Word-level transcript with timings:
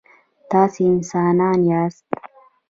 تاسي 0.51 0.83
انسانان 0.93 1.59
یاست. 1.71 2.07